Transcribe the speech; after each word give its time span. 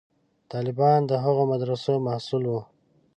طالبان 0.51 0.99
د 1.09 1.11
هغو 1.23 1.43
مدرسو 1.51 1.93
محصول 2.05 2.43
وو. 2.47 2.61